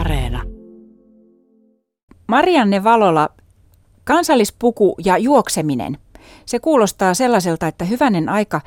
Areena. 0.00 0.42
Marianne 2.28 2.84
Valola, 2.84 3.28
kansallispuku 4.04 4.94
ja 5.04 5.18
juokseminen. 5.18 5.98
Se 6.46 6.58
kuulostaa 6.58 7.14
sellaiselta, 7.14 7.66
että 7.66 7.84
hyvänen 7.84 8.28
aika, 8.28 8.60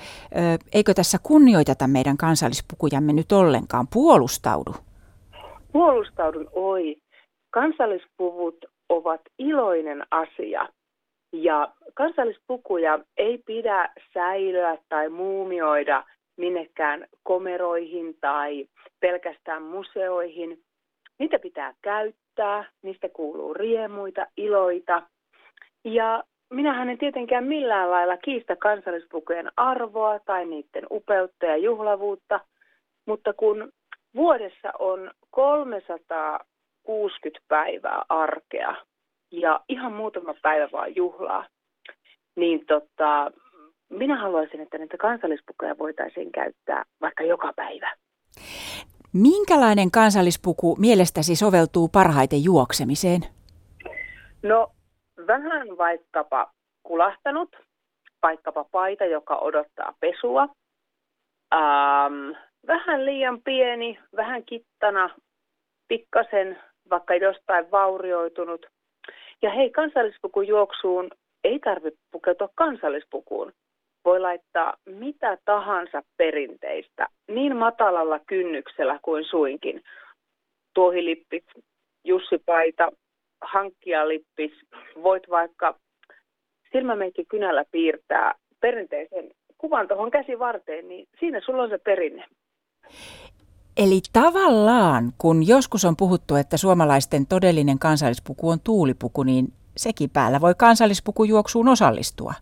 eikö 0.73 0.93
tässä 0.93 1.17
kunnioiteta 1.23 1.87
meidän 1.87 2.17
kansallispukujamme 2.17 3.13
nyt 3.13 3.31
ollenkaan? 3.31 3.87
Puolustaudu. 3.93 4.71
Puolustaudun, 5.71 6.47
oi. 6.53 6.97
Kansallispuvut 7.49 8.65
ovat 8.89 9.21
iloinen 9.39 10.03
asia. 10.11 10.69
Ja 11.33 11.73
kansallispukuja 11.93 12.99
ei 13.17 13.37
pidä 13.45 13.89
säilöä 14.13 14.77
tai 14.89 15.09
muumioida 15.09 16.03
minnekään 16.37 17.05
komeroihin 17.23 18.17
tai 18.21 18.67
pelkästään 18.99 19.63
museoihin. 19.63 20.59
Niitä 21.19 21.39
pitää 21.39 21.73
käyttää, 21.81 22.65
niistä 22.81 23.09
kuuluu 23.09 23.53
riemuita, 23.53 24.27
iloita. 24.37 25.01
Ja 25.83 26.23
minähän 26.49 26.89
en 26.89 26.97
tietenkään 26.97 27.43
millään 27.43 27.91
lailla 27.91 28.17
kiistä 28.17 28.55
kansallispukujen 28.55 29.51
arvoa 29.57 30.19
tai 30.19 30.45
niiden 30.45 30.87
upeutta 30.91 31.45
ja 31.45 31.57
juhlavuutta, 31.57 32.39
mutta 33.05 33.33
kun 33.33 33.73
vuodessa 34.15 34.71
on 34.79 35.11
360 35.29 37.45
päivää 37.47 38.01
arkea 38.09 38.75
ja 39.31 39.59
ihan 39.69 39.93
muutama 39.93 40.33
päivä 40.41 40.69
vaan 40.71 40.95
juhlaa, 40.95 41.47
niin 42.35 42.65
tota, 42.65 43.31
minä 43.89 44.21
haluaisin, 44.21 44.61
että 44.61 44.77
näitä 44.77 44.97
kansallispukuja 44.97 45.77
voitaisiin 45.77 46.31
käyttää 46.31 46.83
vaikka 47.01 47.23
joka 47.23 47.53
päivä. 47.55 47.91
Minkälainen 49.21 49.91
kansallispuku 49.91 50.75
mielestäsi 50.75 51.35
soveltuu 51.35 51.87
parhaiten 51.87 52.43
juoksemiseen? 52.43 53.21
No 54.43 54.71
vähän 55.27 55.77
vaikkapa 55.77 56.51
kulahtanut, 56.83 57.55
vaikkapa 58.23 58.63
paita, 58.63 59.05
joka 59.05 59.35
odottaa 59.35 59.93
pesua. 59.99 60.43
Ähm, 61.53 62.31
vähän 62.67 63.05
liian 63.05 63.41
pieni, 63.41 63.99
vähän 64.15 64.43
kittana, 64.43 65.09
pikkasen 65.87 66.57
vaikka 66.89 67.15
jostain 67.15 67.71
vaurioitunut. 67.71 68.65
Ja 69.41 69.51
hei, 69.51 69.69
kansallispukujuoksuun 69.69 71.09
ei 71.43 71.59
tarvitse 71.59 71.99
pukeutua 72.11 72.49
kansallispukuun. 72.55 73.53
Voi 74.07 74.19
laittaa 74.19 74.73
mitä 74.85 75.37
tahansa 75.45 76.01
perinteistä, 76.17 77.07
niin 77.27 77.55
matalalla 77.55 78.19
kynnyksellä 78.19 78.99
kuin 79.01 79.25
suinkin. 79.29 79.81
Tuohilippis, 80.73 81.43
Jussi-paita, 82.03 82.91
hankkijalippis, 83.41 84.51
voit 85.03 85.23
vaikka 85.29 85.75
silmämeikki 86.71 87.25
kynällä 87.25 87.65
piirtää 87.71 88.33
perinteisen 88.61 89.31
kuvan 89.57 89.87
tuohon 89.87 90.11
käsivarteen, 90.11 90.87
niin 90.87 91.07
siinä 91.19 91.41
sulla 91.45 91.63
on 91.63 91.69
se 91.69 91.77
perinne. 91.77 92.25
Eli 93.77 93.99
tavallaan, 94.13 95.03
kun 95.17 95.47
joskus 95.47 95.85
on 95.85 95.95
puhuttu, 95.97 96.35
että 96.35 96.57
suomalaisten 96.57 97.27
todellinen 97.27 97.79
kansallispuku 97.79 98.49
on 98.49 98.59
tuulipuku, 98.63 99.23
niin 99.23 99.47
sekin 99.77 100.09
päällä 100.09 100.41
voi 100.41 100.55
kansallispukujuoksuun 100.55 101.67
osallistua. 101.67 102.33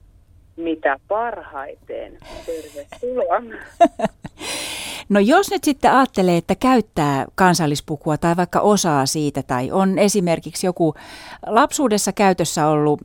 Mitä 0.58 1.00
parhaiten. 1.08 2.18
Tervetuloa. 2.46 3.42
No 5.10 5.20
jos 5.20 5.52
nyt 5.52 5.64
sitten 5.64 5.92
ajattelee, 5.92 6.38
että 6.38 6.56
käyttää 6.56 7.26
kansallispukua 7.36 8.18
tai 8.18 8.38
vaikka 8.38 8.60
osaa 8.60 9.06
siitä 9.06 9.44
tai 9.44 9.72
on 9.72 10.00
esimerkiksi 10.00 10.68
joku 10.68 10.94
lapsuudessa 11.46 12.12
käytössä 12.12 12.68
ollut 12.68 13.02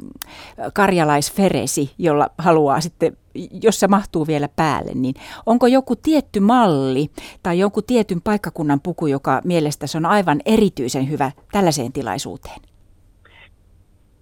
karjalaisferesi, 0.75 1.95
jolla 1.98 2.30
haluaa 2.39 2.80
sitten, 2.80 3.17
jos 3.63 3.80
se 3.80 3.89
mahtuu 3.89 4.27
vielä 4.27 4.48
päälle, 4.57 4.92
niin 4.95 5.14
onko 5.47 5.67
joku 5.67 5.97
tietty 5.97 6.41
malli 6.41 7.11
tai 7.42 7.58
joku 7.58 7.83
tietyn 7.83 8.20
paikkakunnan 8.23 8.80
puku, 8.80 9.07
joka 9.07 9.41
mielestäsi 9.45 9.97
on 9.97 10.07
aivan 10.07 10.41
erityisen 10.45 11.11
hyvä 11.11 11.33
tällaiseen 11.53 11.92
tilaisuuteen? 11.92 12.61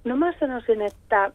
No 0.04 0.16
mä 0.16 0.32
sanoisin, 0.40 0.82
että 0.82 1.32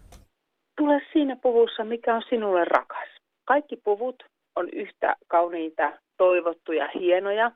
tule 0.84 1.02
siinä 1.14 1.36
puvussa, 1.36 1.84
mikä 1.84 2.16
on 2.16 2.22
sinulle 2.30 2.66
rakas. 2.66 3.08
Kaikki 3.46 3.76
puvut 3.84 4.24
on 4.56 4.70
yhtä 4.70 5.16
kauniita 5.28 5.92
toivottuja, 6.18 6.90
hienoja. 6.96 7.52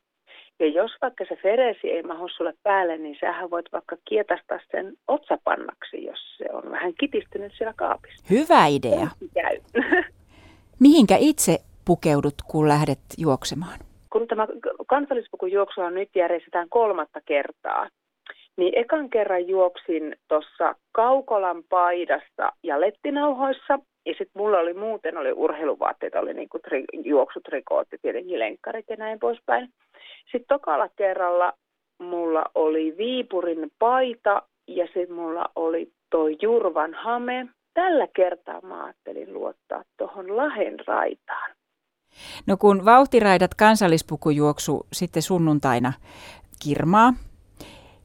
Ja 0.59 0.67
jos 0.67 0.91
vaikka 1.01 1.25
se 1.29 1.35
feresi 1.35 1.89
ei 1.89 2.03
mahu 2.03 2.27
sulle 2.29 2.53
päälle, 2.63 2.97
niin 2.97 3.17
sähän 3.19 3.49
voit 3.49 3.65
vaikka 3.71 3.97
kietastaa 4.09 4.59
sen 4.71 4.93
otsapannaksi, 5.07 6.03
jos 6.03 6.19
se 6.37 6.45
on 6.53 6.71
vähän 6.71 6.93
kitistynyt 6.99 7.53
siellä 7.57 7.73
kaapissa. 7.77 8.25
Hyvä 8.29 8.65
idea. 8.65 9.07
Käy. 9.33 9.57
Mihinkä 10.85 11.15
itse 11.19 11.57
pukeudut, 11.85 12.35
kun 12.47 12.67
lähdet 12.67 12.99
juoksemaan? 13.17 13.79
Kun 14.09 14.27
tämä 14.27 14.47
kansallispukujuoksua 14.87 15.89
nyt 15.89 16.09
järjestetään 16.15 16.69
kolmatta 16.69 17.19
kertaa, 17.25 17.87
niin 18.57 18.73
ekan 18.77 19.09
kerran 19.09 19.47
juoksin 19.47 20.15
tuossa 20.27 20.75
Kaukolan 20.91 21.63
paidassa 21.69 22.51
ja 22.63 22.81
lettinauhoissa 22.81 23.79
ja 24.05 24.11
sitten 24.17 24.41
mulla 24.41 24.59
oli 24.59 24.73
muuten 24.73 25.17
oli 25.17 25.31
urheiluvaatteita, 25.31 26.19
oli 26.19 26.33
niinku 26.33 26.59
tri, 26.59 26.85
juoksutrikoot 27.03 27.87
ja 27.91 27.97
tietenkin 28.01 28.39
lenkkarit 28.39 28.85
ja 28.89 28.95
näin 28.95 29.19
poispäin. 29.19 29.69
Sitten 30.31 30.47
tokalla 30.47 30.89
kerralla 30.95 31.53
mulla 31.99 32.43
oli 32.55 32.97
Viipurin 32.97 33.71
paita 33.79 34.41
ja 34.67 34.85
sitten 34.85 35.13
mulla 35.13 35.45
oli 35.55 35.91
toi 36.09 36.37
Jurvan 36.41 36.93
hame. 36.93 37.47
Tällä 37.73 38.07
kertaa 38.15 38.61
mä 38.61 38.83
ajattelin 38.83 39.33
luottaa 39.33 39.83
tuohon 39.97 40.37
Lahen 40.37 40.79
raitaan. 40.87 41.51
No 42.47 42.57
kun 42.57 42.85
vauhtiraidat 42.85 43.55
kansallispukujuoksu 43.55 44.87
sitten 44.93 45.21
sunnuntaina 45.21 45.93
kirmaa, 46.63 47.13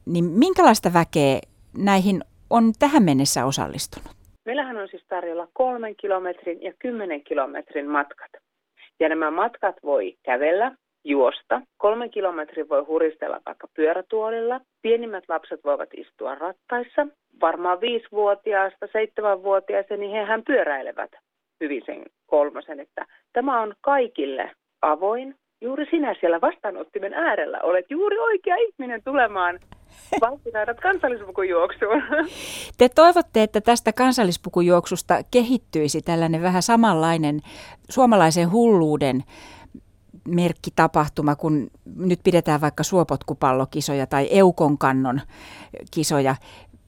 niin 0.07 0.25
minkälaista 0.25 0.93
väkeä 0.93 1.39
näihin 1.79 2.21
on 2.51 2.73
tähän 2.79 3.03
mennessä 3.03 3.45
osallistunut? 3.45 4.13
Meillähän 4.45 4.77
on 4.77 4.89
siis 4.89 5.05
tarjolla 5.09 5.49
kolmen 5.53 5.97
kilometrin 5.97 6.63
ja 6.63 6.73
kymmenen 6.79 7.25
kilometrin 7.25 7.89
matkat. 7.89 8.31
Ja 9.01 9.09
nämä 9.09 9.31
matkat 9.31 9.77
voi 9.83 10.17
kävellä, 10.23 10.73
juosta. 11.05 11.63
Kolmen 11.77 12.11
kilometrin 12.11 12.69
voi 12.69 12.85
huristella 12.85 13.41
vaikka 13.47 13.69
pyörätuolilla. 13.77 14.61
Pienimmät 14.83 15.25
lapset 15.29 15.61
voivat 15.65 15.89
istua 15.97 16.35
rattaissa. 16.35 17.07
Varmaan 17.41 17.81
viisivuotiaasta, 17.81 18.87
seitsemänvuotiaasta, 18.93 19.97
niin 19.97 20.11
hehän 20.11 20.43
pyöräilevät 20.47 21.11
hyvin 21.61 21.83
sen 21.87 22.03
kolmosen. 22.27 22.81
Että 22.81 23.07
tämä 23.33 23.61
on 23.61 23.75
kaikille 23.81 24.51
avoin. 24.83 25.35
Juuri 25.61 25.87
sinä 25.91 26.15
siellä 26.21 26.41
vastaanottimen 26.41 27.15
äärellä 27.15 27.61
olet 27.63 27.87
juuri 27.91 28.19
oikea 28.19 28.57
ihminen 28.57 29.03
tulemaan 29.05 29.61
Valttinaidat 30.21 30.81
kansallispukujuoksuun. 30.81 32.03
Te 32.79 32.89
toivotte, 32.89 33.43
että 33.43 33.61
tästä 33.61 33.93
kansallispukujuoksusta 33.93 35.15
kehittyisi 35.31 36.03
tällainen 36.03 36.43
vähän 36.43 36.63
samanlainen 36.63 37.41
suomalaisen 37.91 38.53
hulluuden 38.53 39.23
merkkitapahtuma, 40.29 41.37
kun 41.37 41.71
nyt 41.97 42.21
pidetään 42.25 42.61
vaikka 42.61 42.83
suopotkupallokisoja 42.83 44.07
tai 44.07 44.29
eukonkannon 44.31 45.21
kisoja. 45.95 46.35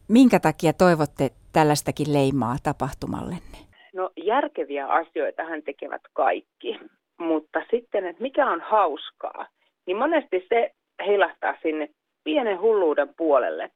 Minkä 0.08 0.40
takia 0.40 0.72
toivotte 0.72 1.30
tällaistakin 1.52 2.12
leimaa 2.12 2.56
tapahtumallenne? 2.62 3.58
No 3.94 4.10
järkeviä 4.16 4.86
asioita 4.86 5.44
hän 5.44 5.62
tekevät 5.62 6.02
kaikki, 6.12 6.80
mutta 7.18 7.62
sitten, 7.70 8.06
että 8.06 8.22
mikä 8.22 8.50
on 8.50 8.60
hauskaa, 8.60 9.46
niin 9.86 9.96
monesti 9.96 10.46
se 10.48 10.70
heilahtaa 11.06 11.54
sinne 11.62 11.88
pienen 12.24 12.60
hulluuden 12.60 13.08
puolelle. 13.16 13.70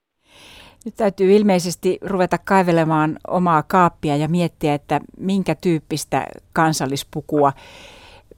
Nyt 0.84 0.94
täytyy 0.96 1.32
ilmeisesti 1.32 1.98
ruveta 2.02 2.38
kaivelemaan 2.38 3.18
omaa 3.28 3.62
kaappia 3.62 4.16
ja 4.16 4.28
miettiä, 4.28 4.74
että 4.74 5.00
minkä 5.18 5.54
tyyppistä 5.54 6.26
kansallispukua 6.52 7.52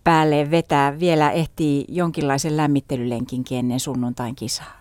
päälleen 0.05 0.51
vetää. 0.51 1.01
Vielä 1.01 1.31
ehtii 1.31 1.85
jonkinlaisen 1.89 2.57
lämmittelylenkinkin 2.57 3.59
ennen 3.59 3.81
sunnuntain 3.81 4.35
kisaa. 4.35 4.80